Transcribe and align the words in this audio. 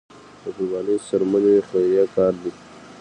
د 0.41 0.43
قربانۍ 0.57 0.95
څرمنې 1.07 1.55
خیریه 1.67 2.05
کار 2.15 2.33
دی 2.41 2.51